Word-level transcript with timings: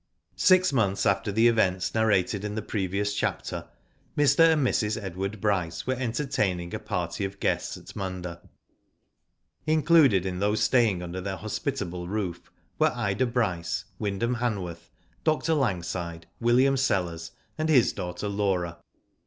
Six 0.39 0.73
months 0.73 1.05
after 1.05 1.31
the 1.31 1.47
events 1.47 1.93
narrated 1.93 2.43
in 2.43 2.55
the 2.55 2.63
pre 2.63 2.89
vious 2.89 3.15
chapter, 3.15 3.67
Mr. 4.17 4.53
and 4.53 4.65
Mrs. 4.65 4.99
Edward 4.99 5.39
Bryce 5.39 5.85
were 5.85 5.93
entertaining 5.93 6.73
a 6.73 6.79
party 6.79 7.23
of 7.23 7.39
guests 7.39 7.77
at 7.77 7.95
Munda. 7.95 8.41
Included 9.67 10.25
in 10.25 10.39
those 10.39 10.63
staying 10.63 11.03
under 11.03 11.21
their 11.21 11.37
hospitable 11.37 12.07
roof, 12.07 12.51
were 12.79 12.91
Ida 12.95 13.27
Bryce, 13.27 13.85
Wyndham 13.99 14.37
Hanworth, 14.37 14.89
Dr. 15.23 15.53
Langside, 15.53 16.25
William 16.39 16.77
Sellers, 16.77 17.33
and 17.55 17.69
his 17.69 17.93
daughter 17.93 18.27
Laura. 18.27 18.79